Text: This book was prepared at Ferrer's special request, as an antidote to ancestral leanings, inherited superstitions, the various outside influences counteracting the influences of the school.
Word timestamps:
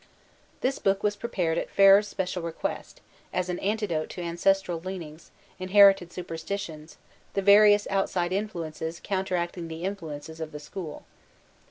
This 0.61 0.79
book 0.79 1.03
was 1.03 1.15
prepared 1.15 1.59
at 1.59 1.69
Ferrer's 1.69 2.07
special 2.07 2.41
request, 2.41 3.01
as 3.31 3.49
an 3.49 3.59
antidote 3.59 4.09
to 4.09 4.21
ancestral 4.23 4.79
leanings, 4.79 5.29
inherited 5.59 6.11
superstitions, 6.11 6.97
the 7.35 7.41
various 7.43 7.85
outside 7.91 8.33
influences 8.33 8.99
counteracting 9.03 9.67
the 9.67 9.83
influences 9.83 10.39
of 10.39 10.53
the 10.53 10.59
school. 10.59 11.05